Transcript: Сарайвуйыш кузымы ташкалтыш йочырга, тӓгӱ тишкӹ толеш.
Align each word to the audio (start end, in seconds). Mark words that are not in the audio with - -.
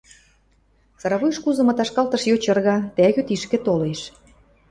Сарайвуйыш 1.01 1.37
кузымы 1.43 1.73
ташкалтыш 1.77 2.23
йочырга, 2.29 2.77
тӓгӱ 2.95 3.21
тишкӹ 3.27 3.57
толеш. 3.65 4.01